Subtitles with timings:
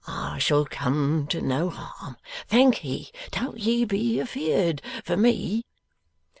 [0.07, 2.17] I shall come to no harm.
[2.49, 3.11] Thankye.
[3.29, 5.63] Don't ye be afeard for me.